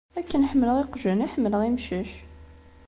Akken 0.19 0.47
ḥemmleɣ 0.51 0.77
iqjan 0.79 1.25
i 1.25 1.27
ḥemmleɣ 1.33 1.61
imcac. 1.69 2.11